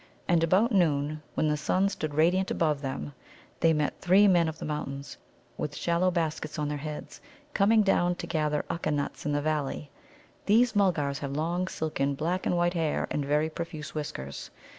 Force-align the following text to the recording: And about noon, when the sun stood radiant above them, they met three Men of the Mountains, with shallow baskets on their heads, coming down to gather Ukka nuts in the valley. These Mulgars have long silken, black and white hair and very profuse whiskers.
And 0.27 0.43
about 0.43 0.71
noon, 0.71 1.21
when 1.35 1.47
the 1.47 1.55
sun 1.55 1.87
stood 1.87 2.15
radiant 2.15 2.49
above 2.49 2.81
them, 2.81 3.13
they 3.59 3.71
met 3.71 4.01
three 4.01 4.27
Men 4.27 4.47
of 4.47 4.57
the 4.57 4.65
Mountains, 4.65 5.19
with 5.59 5.75
shallow 5.75 6.09
baskets 6.09 6.57
on 6.57 6.69
their 6.69 6.79
heads, 6.79 7.21
coming 7.53 7.83
down 7.83 8.15
to 8.15 8.25
gather 8.25 8.65
Ukka 8.71 8.91
nuts 8.91 9.27
in 9.27 9.31
the 9.31 9.43
valley. 9.43 9.91
These 10.47 10.75
Mulgars 10.75 11.19
have 11.19 11.33
long 11.33 11.67
silken, 11.67 12.15
black 12.15 12.47
and 12.47 12.57
white 12.57 12.73
hair 12.73 13.05
and 13.11 13.23
very 13.23 13.47
profuse 13.51 13.93
whiskers. 13.93 14.49